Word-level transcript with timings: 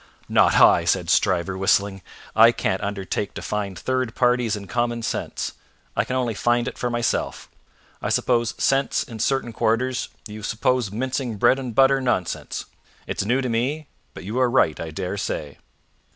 "Not 0.27 0.55
I!" 0.55 0.83
said 0.83 1.11
Stryver, 1.11 1.55
whistling. 1.55 2.01
"I 2.35 2.51
can't 2.51 2.81
undertake 2.81 3.35
to 3.35 3.41
find 3.43 3.77
third 3.77 4.15
parties 4.15 4.55
in 4.55 4.65
common 4.65 5.03
sense; 5.03 5.51
I 5.95 6.05
can 6.05 6.15
only 6.15 6.33
find 6.33 6.67
it 6.67 6.75
for 6.75 6.89
myself. 6.89 7.47
I 8.01 8.09
suppose 8.09 8.55
sense 8.57 9.03
in 9.03 9.19
certain 9.19 9.53
quarters; 9.53 10.09
you 10.25 10.41
suppose 10.41 10.91
mincing 10.91 11.37
bread 11.37 11.59
and 11.59 11.75
butter 11.75 12.01
nonsense. 12.01 12.65
It's 13.05 13.25
new 13.25 13.41
to 13.41 13.49
me, 13.49 13.89
but 14.15 14.23
you 14.23 14.39
are 14.39 14.49
right, 14.49 14.79
I 14.79 14.89
dare 14.89 15.17
say." 15.17 15.59